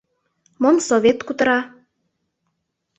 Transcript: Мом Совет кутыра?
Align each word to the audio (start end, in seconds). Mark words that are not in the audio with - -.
Мом 0.61 0.77
Совет 0.87 1.19
кутыра? 1.27 1.59